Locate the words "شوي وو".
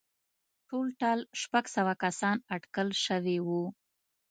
3.05-3.63